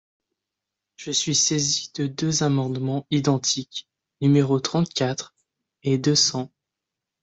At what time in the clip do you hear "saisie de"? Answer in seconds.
1.35-2.07